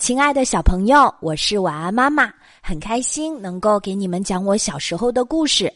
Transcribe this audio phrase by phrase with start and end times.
[0.00, 5.70] 亲爱的小朋友，我是晚安妈妈，很开心能够给你们讲我小时候的故事。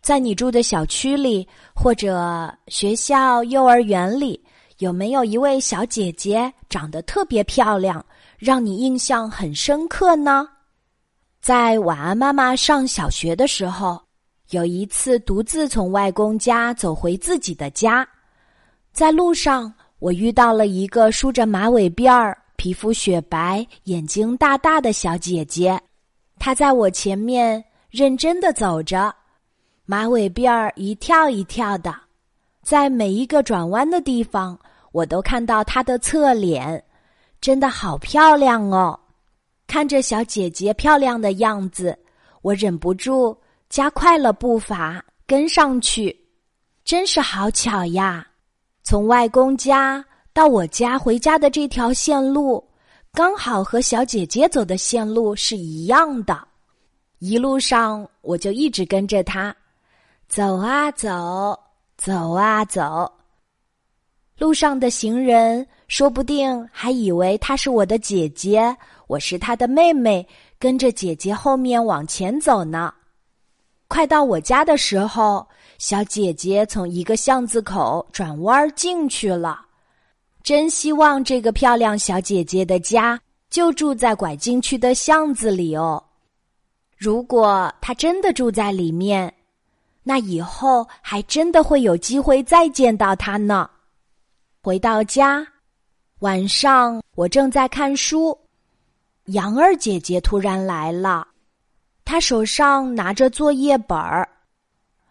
[0.00, 4.42] 在你住的小区里，或者学校、幼儿园里，
[4.78, 8.02] 有没有一位小姐姐长得特别漂亮，
[8.38, 10.48] 让你印象很深刻呢？
[11.42, 14.00] 在晚安妈妈上小学的时候，
[14.52, 18.08] 有一次独自从外公家走回自己的家，
[18.90, 22.34] 在路上我遇到了一个梳着马尾辫儿。
[22.56, 25.78] 皮肤雪白、眼睛大大的小姐姐，
[26.38, 29.14] 她在我前面认真的走着，
[29.84, 31.94] 马尾辫儿一跳一跳的，
[32.62, 34.58] 在每一个转弯的地方，
[34.92, 36.82] 我都看到她的侧脸，
[37.40, 38.98] 真的好漂亮哦！
[39.66, 41.98] 看着小姐姐漂亮的样子，
[42.40, 43.36] 我忍不住
[43.68, 46.16] 加快了步伐跟上去，
[46.84, 48.26] 真是好巧呀！
[48.82, 50.04] 从外公家。
[50.34, 52.62] 到我家回家的这条线路，
[53.12, 56.36] 刚好和小姐姐走的线路是一样的。
[57.20, 59.54] 一路上，我就一直跟着她，
[60.26, 61.56] 走啊走，
[61.96, 63.08] 走啊走。
[64.36, 68.76] 路上的行人说不定还以为她是我的姐姐，
[69.06, 70.26] 我是她的妹妹，
[70.58, 72.92] 跟着姐姐后面往前走呢。
[73.86, 75.46] 快到我家的时候，
[75.78, 79.60] 小姐姐从一个巷子口转弯进去了。
[80.44, 86.04] 真希望这个漂亮小姐姐的家就住在拐进去的巷子里哦。
[86.98, 89.32] 如果她真的住在里面，
[90.02, 93.70] 那以后还真的会有机会再见到她呢。
[94.60, 95.46] 回到家，
[96.18, 98.38] 晚上我正在看书，
[99.26, 101.26] 杨儿姐姐突然来了，
[102.04, 104.28] 她手上拿着作业本儿，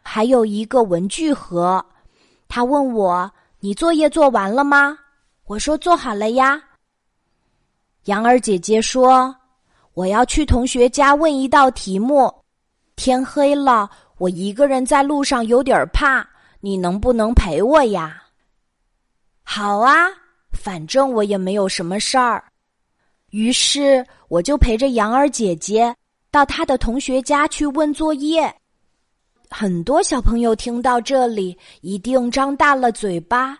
[0.03, 1.83] 还有一个文具盒。
[2.47, 4.95] 她问我：“你作业做完了吗？”
[5.45, 6.61] 我说做好了呀。
[8.05, 9.35] 杨儿姐姐说
[9.93, 12.33] ：“我要去同学家问一道题目。
[12.95, 16.25] 天黑了，我一个人在路上有点怕，
[16.61, 18.23] 你能不能陪我呀？”
[19.43, 20.07] 好啊，
[20.51, 22.43] 反正我也没有什么事儿。
[23.31, 25.93] 于是我就陪着杨儿姐姐
[26.31, 28.53] 到她的同学家去问作业。
[29.49, 33.57] 很多小朋友听到这里，一定张大了嘴巴。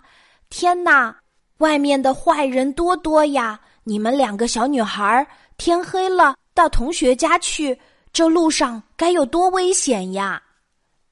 [0.49, 1.15] 天哪！
[1.63, 3.57] 外面的坏人多多呀！
[3.85, 5.25] 你们两个小女孩，
[5.55, 7.79] 天黑了到同学家去，
[8.11, 10.43] 这路上该有多危险呀！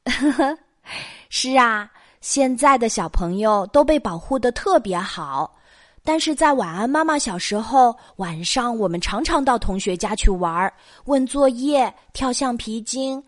[1.30, 5.58] 是啊，现在的小朋友都被保护的特别好，
[6.04, 10.72] 但是在晚安妈妈小时候，晚上我们常常到同学家去玩，
[11.06, 13.24] 问作业、跳橡皮筋，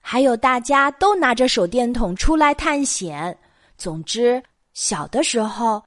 [0.00, 3.36] 还有大家都拿着手电筒出来探险。
[3.76, 4.42] 总之，
[4.72, 5.82] 小的时候。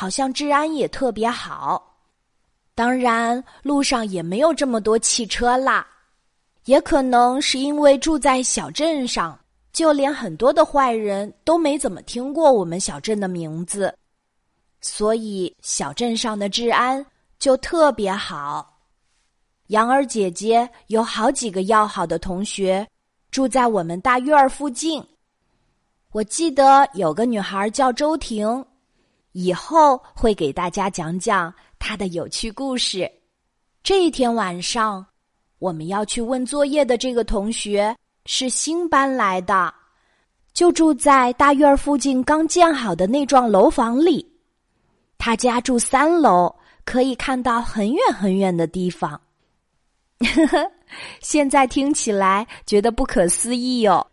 [0.00, 1.94] 好像治安也特别好，
[2.74, 5.86] 当然路上也没有这么多汽车啦。
[6.64, 9.38] 也可能是因为住在小镇上，
[9.74, 13.94] 就连很多的坏人都没怎么听过我们小镇的名字，
[14.80, 17.04] 所以小镇上的治安
[17.38, 18.80] 就特别好。
[19.66, 22.88] 杨儿姐姐有好几个要好的同学
[23.30, 25.06] 住在我们大院儿附近，
[26.10, 28.64] 我记得有个女孩叫周婷。
[29.32, 33.10] 以后会给大家讲讲他的有趣故事。
[33.82, 35.06] 这一天晚上，
[35.58, 37.96] 我们要去问作业的这个同学
[38.26, 39.72] 是新搬来的，
[40.52, 44.26] 就住在大院附近刚建好的那幢楼房里。
[45.16, 46.54] 他家住三楼，
[46.84, 49.20] 可以看到很远很远的地方。
[50.18, 50.70] 呵呵，
[51.20, 54.06] 现在听起来觉得不可思议哦，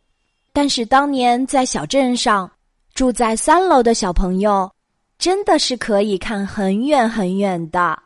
[0.53, 2.49] 但是当年在小镇上
[2.93, 4.71] 住在三楼的小朋友。
[5.17, 7.97] 真的是可以看很远很远的，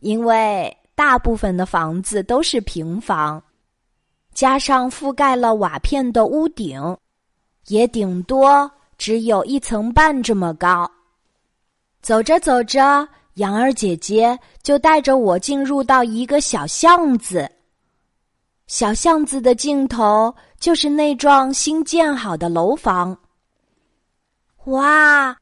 [0.00, 3.42] 因为大部分的房子都是平房，
[4.32, 6.96] 加上覆盖了瓦片的屋顶，
[7.66, 10.88] 也顶多只有一层半这么高。
[12.00, 17.50] 走着走着，杨儿姐姐就带着我进入到一个小巷子，
[18.68, 23.18] 小巷子的尽头就是那幢新建好的楼房。
[24.66, 25.36] 哇！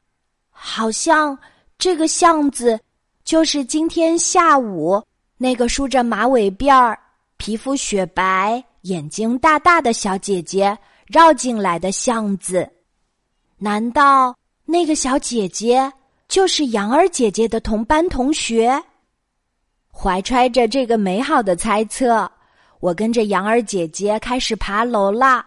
[0.59, 1.37] 好像
[1.77, 2.79] 这个巷子，
[3.23, 5.01] 就是今天下午
[5.37, 6.97] 那个梳着马尾辫儿、
[7.37, 10.75] 皮肤雪白、眼睛大大的小姐姐
[11.05, 12.67] 绕进来的巷子。
[13.59, 15.93] 难道那个小姐姐
[16.27, 18.83] 就是杨儿姐姐的同班同学？
[19.91, 22.29] 怀揣着这个美好的猜测，
[22.79, 25.45] 我跟着杨儿姐姐开始爬楼啦。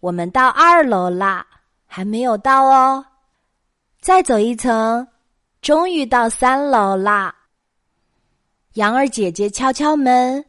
[0.00, 1.46] 我们到二楼啦，
[1.86, 3.04] 还没有到哦。
[4.00, 5.06] 再走一层，
[5.60, 7.34] 终于到三楼啦。
[8.74, 10.44] 羊儿姐姐敲敲门，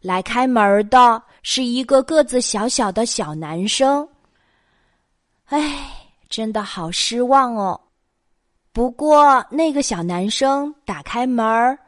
[0.00, 4.06] 来开门的是一个个子小小的小男生。
[5.46, 5.88] 唉，
[6.28, 7.80] 真的好失望哦。
[8.72, 11.78] 不过那个小男生打开门儿，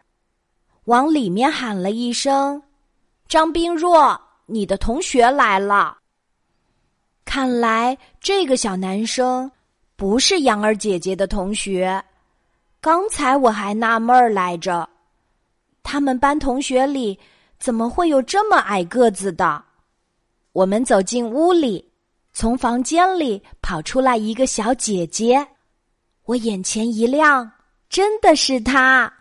[0.85, 2.63] 往里面喊了一声
[3.29, 5.99] ：“张冰若，你的同学来了。”
[7.27, 9.51] 看来这个小男生
[10.01, 12.03] 不是羊儿姐姐的同学。
[12.81, 14.89] 刚才我还纳闷儿来着。
[15.83, 17.19] 他们班同学里
[17.59, 19.63] 怎么会有这么矮个子的？
[20.53, 21.87] 我们走进屋里，
[22.33, 25.47] 从房间里跑出来一个小姐姐，
[26.25, 27.53] 我眼前一亮，
[27.91, 29.13] 真的是她！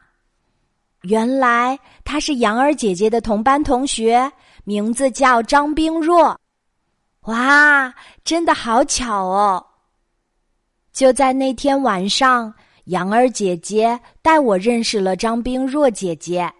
[1.02, 4.32] 原来她是杨儿姐姐的同班同学，
[4.64, 6.40] 名字叫张冰若。
[7.24, 7.94] 哇，
[8.24, 9.66] 真的好巧哦！
[10.92, 12.54] 就在那天晚上。
[12.86, 16.52] 杨儿姐姐带我认识了张冰若姐姐，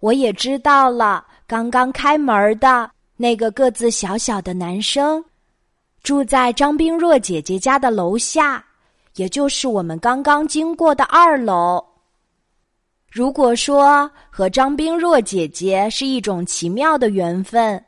[0.00, 5.22] 我也知道了刚刚开门的那个个子小小的男生，
[6.02, 8.64] 住在张冰若姐姐家的楼下，
[9.16, 11.84] 也就是我们刚刚经过的二楼。
[13.12, 17.84] 如果说和张冰若姐姐是一种奇妙的缘分，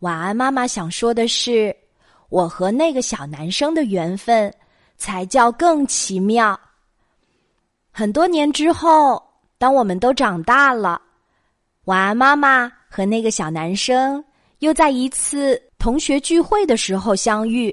[0.00, 1.76] 晚安妈妈想说的是，
[2.28, 4.52] 我和那个小男生的缘分。
[5.00, 6.58] 才叫更奇妙。
[7.92, 9.22] 很多年之后，
[9.56, 11.00] 当我们都长大了，
[11.84, 14.24] 晚安妈妈和那个小男生
[14.58, 17.72] 又在一次同学聚会的时候相遇。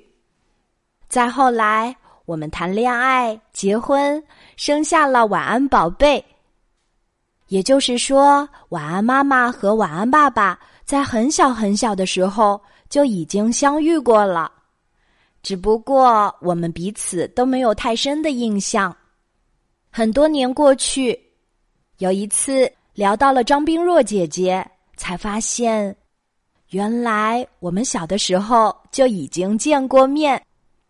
[1.09, 4.23] 再后来，我们谈恋爱、结婚，
[4.55, 6.23] 生下了晚安宝贝。
[7.47, 14.51] 也就是说，晚安妈妈和晚安爸爸在很小很小的时候就已经相遇过了。
[15.43, 18.95] 只不过我们彼此都没有太深的印象。
[19.91, 21.19] 很多年过去，
[21.99, 24.65] 有一次聊到了张冰若姐姐，
[24.97, 25.95] 才发现，
[26.69, 30.41] 原来我们小的时候就已经见过面。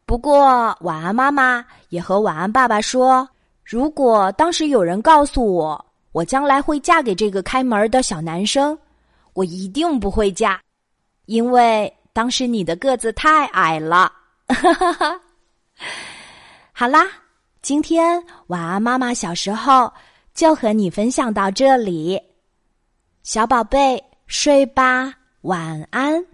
[0.06, 3.28] 不过晚安妈妈也和晚安爸爸说，
[3.64, 8.78] 如果当时有人告诉我我将来会嫁给这个开门的小男生，
[9.34, 10.62] 我一定不会嫁，
[11.26, 14.12] 因为当时你的个子太矮了。
[14.48, 15.22] 哈哈哈，
[16.72, 17.08] 好啦，
[17.62, 19.92] 今天晚安妈妈小时候
[20.34, 22.22] 就和你分享到这里，
[23.24, 26.26] 小宝贝睡吧，晚安。